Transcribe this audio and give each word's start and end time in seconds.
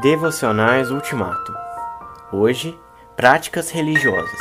Devocionais 0.00 0.90
Ultimato. 0.90 1.52
Hoje, 2.32 2.74
práticas 3.14 3.70
religiosas. 3.70 4.40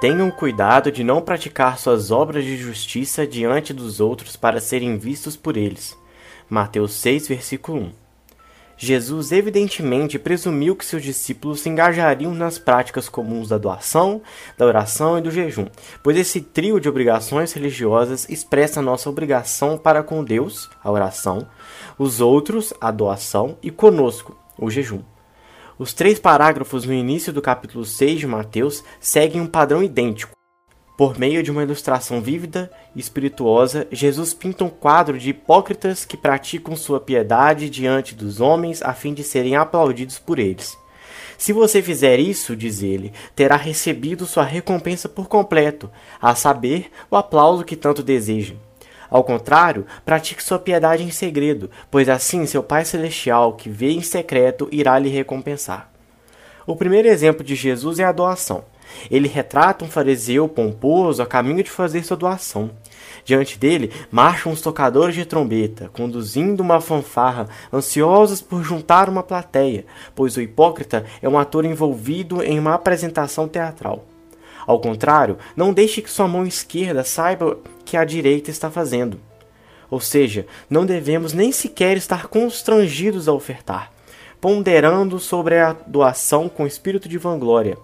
Tenham 0.00 0.30
cuidado 0.30 0.92
de 0.92 1.02
não 1.02 1.20
praticar 1.20 1.76
suas 1.78 2.12
obras 2.12 2.44
de 2.44 2.56
justiça 2.56 3.26
diante 3.26 3.72
dos 3.72 3.98
outros 3.98 4.36
para 4.36 4.60
serem 4.60 4.96
vistos 4.98 5.36
por 5.36 5.56
eles. 5.56 5.98
Mateus 6.48 6.92
6, 6.92 7.26
versículo 7.26 7.78
1. 7.80 7.92
Jesus 8.76 9.32
evidentemente 9.32 10.16
presumiu 10.16 10.76
que 10.76 10.84
seus 10.84 11.02
discípulos 11.02 11.60
se 11.60 11.68
engajariam 11.68 12.32
nas 12.32 12.56
práticas 12.56 13.08
comuns 13.08 13.48
da 13.48 13.58
doação, 13.58 14.22
da 14.56 14.64
oração 14.64 15.18
e 15.18 15.20
do 15.20 15.30
jejum, 15.30 15.66
pois 16.04 16.16
esse 16.16 16.40
trio 16.40 16.78
de 16.78 16.88
obrigações 16.88 17.52
religiosas 17.52 18.28
expressa 18.28 18.80
nossa 18.80 19.10
obrigação 19.10 19.76
para 19.76 20.04
com 20.04 20.22
Deus, 20.22 20.70
a 20.82 20.90
oração, 20.90 21.48
os 21.98 22.20
outros, 22.20 22.72
a 22.80 22.92
doação, 22.92 23.56
e 23.62 23.70
conosco, 23.70 24.36
o 24.58 24.70
jejum. 24.70 25.02
Os 25.78 25.92
três 25.92 26.18
parágrafos 26.18 26.84
no 26.84 26.92
início 26.92 27.32
do 27.32 27.42
capítulo 27.42 27.84
6 27.84 28.20
de 28.20 28.26
Mateus 28.26 28.84
seguem 29.00 29.40
um 29.40 29.46
padrão 29.46 29.82
idêntico. 29.82 30.32
Por 30.96 31.18
meio 31.18 31.42
de 31.42 31.50
uma 31.50 31.62
ilustração 31.62 32.20
vívida 32.20 32.70
e 32.94 33.00
espirituosa, 33.00 33.88
Jesus 33.90 34.34
pinta 34.34 34.62
um 34.62 34.68
quadro 34.68 35.18
de 35.18 35.30
hipócritas 35.30 36.04
que 36.04 36.16
praticam 36.16 36.76
sua 36.76 37.00
piedade 37.00 37.70
diante 37.70 38.14
dos 38.14 38.40
homens 38.40 38.82
a 38.82 38.92
fim 38.92 39.14
de 39.14 39.24
serem 39.24 39.56
aplaudidos 39.56 40.18
por 40.18 40.38
eles. 40.38 40.76
Se 41.38 41.52
você 41.52 41.82
fizer 41.82 42.20
isso, 42.20 42.54
diz 42.54 42.82
ele, 42.82 43.12
terá 43.34 43.56
recebido 43.56 44.26
sua 44.26 44.44
recompensa 44.44 45.08
por 45.08 45.26
completo, 45.26 45.90
a 46.20 46.34
saber, 46.36 46.92
o 47.10 47.16
aplauso 47.16 47.64
que 47.64 47.74
tanto 47.74 48.02
deseja. 48.02 48.54
Ao 49.12 49.22
contrário, 49.22 49.84
pratique 50.06 50.42
sua 50.42 50.58
piedade 50.58 51.02
em 51.02 51.10
segredo, 51.10 51.70
pois 51.90 52.08
assim 52.08 52.46
seu 52.46 52.62
Pai 52.62 52.82
Celestial, 52.82 53.52
que 53.52 53.68
vê 53.68 53.90
em 53.90 54.00
secreto, 54.00 54.66
irá 54.72 54.98
lhe 54.98 55.10
recompensar. 55.10 55.92
O 56.66 56.74
primeiro 56.74 57.08
exemplo 57.08 57.44
de 57.44 57.54
Jesus 57.54 57.98
é 57.98 58.04
a 58.04 58.10
doação. 58.10 58.64
Ele 59.10 59.28
retrata 59.28 59.84
um 59.84 59.88
fariseu 59.88 60.48
pomposo 60.48 61.22
a 61.22 61.26
caminho 61.26 61.62
de 61.62 61.70
fazer 61.70 62.02
sua 62.04 62.16
doação. 62.16 62.70
Diante 63.22 63.58
dele 63.58 63.92
marcham 64.10 64.50
os 64.50 64.62
tocadores 64.62 65.14
de 65.14 65.26
trombeta, 65.26 65.90
conduzindo 65.92 66.62
uma 66.62 66.80
fanfarra, 66.80 67.48
ansiosos 67.70 68.40
por 68.40 68.62
juntar 68.62 69.10
uma 69.10 69.22
plateia, 69.22 69.84
pois 70.14 70.38
o 70.38 70.40
hipócrita 70.40 71.04
é 71.20 71.28
um 71.28 71.38
ator 71.38 71.66
envolvido 71.66 72.42
em 72.42 72.58
uma 72.58 72.72
apresentação 72.72 73.46
teatral. 73.46 74.06
Ao 74.66 74.80
contrário, 74.80 75.38
não 75.56 75.72
deixe 75.72 76.02
que 76.02 76.10
sua 76.10 76.28
mão 76.28 76.46
esquerda 76.46 77.04
saiba 77.04 77.58
que 77.84 77.96
a 77.96 78.04
direita 78.04 78.50
está 78.50 78.70
fazendo. 78.70 79.20
Ou 79.90 80.00
seja, 80.00 80.46
não 80.70 80.86
devemos 80.86 81.32
nem 81.32 81.52
sequer 81.52 81.96
estar 81.96 82.28
constrangidos 82.28 83.28
a 83.28 83.32
ofertar, 83.32 83.92
ponderando 84.40 85.18
sobre 85.18 85.58
a 85.58 85.72
doação 85.86 86.48
com 86.48 86.66
espírito 86.66 87.08
de 87.08 87.18
vanglória. 87.18 87.76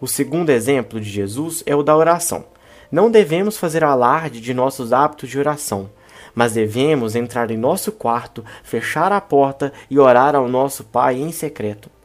O 0.00 0.06
segundo 0.06 0.50
exemplo 0.50 1.00
de 1.00 1.08
Jesus 1.08 1.62
é 1.66 1.74
o 1.74 1.82
da 1.82 1.96
oração. 1.96 2.44
Não 2.92 3.10
devemos 3.10 3.56
fazer 3.56 3.82
alarde 3.82 4.40
de 4.40 4.54
nossos 4.54 4.92
hábitos 4.92 5.28
de 5.28 5.38
oração, 5.38 5.90
mas 6.34 6.52
devemos 6.52 7.16
entrar 7.16 7.50
em 7.50 7.56
nosso 7.56 7.90
quarto, 7.90 8.44
fechar 8.62 9.10
a 9.10 9.20
porta 9.20 9.72
e 9.90 9.98
orar 9.98 10.36
ao 10.36 10.46
nosso 10.46 10.84
Pai 10.84 11.16
em 11.16 11.32
secreto. 11.32 11.95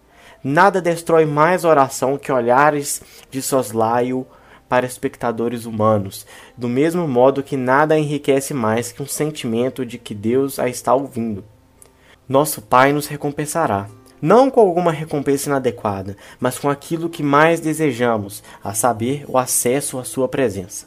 Nada 0.44 0.82
destrói 0.82 1.26
mais 1.26 1.64
oração 1.64 2.18
que 2.18 2.32
olhares 2.32 3.02
de 3.30 3.42
soslaio 3.42 4.26
para 4.68 4.86
espectadores 4.86 5.66
humanos, 5.66 6.26
do 6.58 6.70
mesmo 6.70 7.08
modo 7.08 7.44
que 7.44 7.58
nada 7.58 7.98
enriquece 7.98 8.54
mais 8.54 8.92
que 8.92 9.04
um 9.04 9.08
sentimento 9.08 9.86
de 9.86 9.98
que 9.98 10.16
Deus 10.16 10.60
a 10.60 10.68
está 10.70 10.94
ouvindo. 10.94 11.44
Nosso 12.28 12.62
Pai 12.62 12.94
nos 12.94 13.08
recompensará 13.08 13.88
não 14.22 14.52
com 14.52 14.60
alguma 14.60 14.92
recompensa 14.92 15.50
inadequada, 15.50 16.16
mas 16.40 16.60
com 16.60 16.70
aquilo 16.70 17.10
que 17.10 17.24
mais 17.24 17.60
desejamos, 17.60 18.44
a 18.64 18.74
saber, 18.74 19.26
o 19.28 19.38
acesso 19.38 19.98
à 19.98 20.04
Sua 20.04 20.28
presença. 20.28 20.86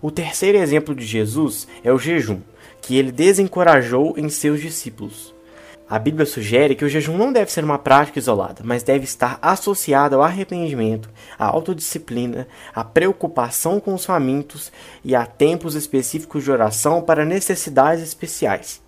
O 0.00 0.10
terceiro 0.10 0.56
exemplo 0.56 0.94
de 0.94 1.04
Jesus 1.04 1.68
é 1.84 1.92
o 1.92 1.98
jejum, 1.98 2.40
que 2.80 2.96
ele 2.96 3.12
desencorajou 3.12 4.14
em 4.16 4.30
seus 4.30 4.60
discípulos. 4.60 5.34
A 5.90 5.98
Bíblia 5.98 6.24
sugere 6.24 6.76
que 6.76 6.84
o 6.84 6.88
jejum 6.88 7.18
não 7.18 7.32
deve 7.32 7.50
ser 7.50 7.64
uma 7.64 7.76
prática 7.76 8.20
isolada, 8.20 8.62
mas 8.62 8.84
deve 8.84 9.02
estar 9.02 9.40
associado 9.42 10.14
ao 10.14 10.22
arrependimento, 10.22 11.10
à 11.36 11.46
autodisciplina, 11.46 12.46
à 12.72 12.84
preocupação 12.84 13.80
com 13.80 13.92
os 13.92 14.04
famintos 14.04 14.70
e 15.04 15.16
a 15.16 15.26
tempos 15.26 15.74
específicos 15.74 16.44
de 16.44 16.52
oração 16.52 17.02
para 17.02 17.24
necessidades 17.24 18.04
especiais. 18.04 18.80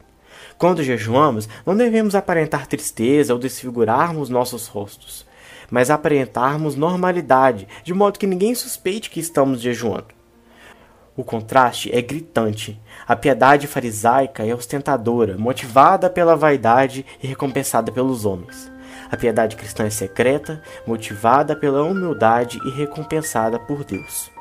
Quando 0.57 0.85
jejuamos, 0.85 1.49
não 1.67 1.77
devemos 1.77 2.15
aparentar 2.15 2.69
tristeza 2.69 3.33
ou 3.33 3.41
desfigurarmos 3.41 4.29
nossos 4.29 4.69
rostos, 4.69 5.27
mas 5.69 5.91
aparentarmos 5.91 6.77
normalidade, 6.77 7.67
de 7.83 7.93
modo 7.93 8.17
que 8.17 8.29
ninguém 8.29 8.55
suspeite 8.55 9.11
que 9.11 9.19
estamos 9.19 9.61
jejuando. 9.61 10.22
O 11.15 11.23
contraste 11.23 11.95
é 11.95 12.01
gritante. 12.01 12.81
A 13.07 13.15
piedade 13.15 13.67
farisaica 13.67 14.47
é 14.47 14.55
ostentadora, 14.55 15.37
motivada 15.37 16.09
pela 16.09 16.35
vaidade 16.35 17.05
e 17.23 17.27
recompensada 17.27 17.93
pelos 17.93 18.25
homens. 18.25 18.73
A 19.11 19.17
piedade 19.17 19.57
cristã 19.57 19.85
é 19.85 19.91
secreta, 19.91 20.63
motivada 20.87 21.55
pela 21.55 21.83
humildade 21.83 22.59
e 22.65 22.71
recompensada 22.71 23.59
por 23.59 23.85
Deus. 23.85 24.32